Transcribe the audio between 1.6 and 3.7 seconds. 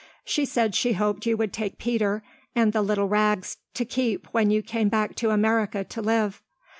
Peter and the little Rags